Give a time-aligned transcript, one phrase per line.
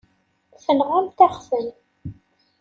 [0.63, 1.67] Tenɣamt-aɣ-ten.